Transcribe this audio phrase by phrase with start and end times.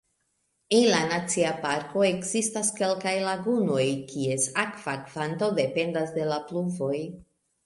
[0.75, 3.85] En la nacia parko ekzistas kelkaj lagunoj,
[4.15, 6.95] kies akva kvanto dependas de la pluvoj.